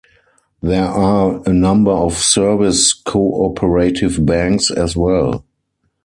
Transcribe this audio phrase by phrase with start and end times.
[0.63, 5.45] There are a number of Service Co-operative Banks as well.